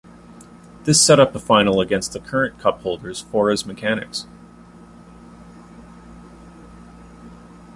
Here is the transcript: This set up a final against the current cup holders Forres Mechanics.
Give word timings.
This 0.85 0.99
set 0.99 1.19
up 1.19 1.35
a 1.35 1.39
final 1.39 1.79
against 1.79 2.11
the 2.13 2.19
current 2.19 2.57
cup 2.59 2.81
holders 2.81 3.21
Forres 3.21 3.67
Mechanics. 3.67 4.25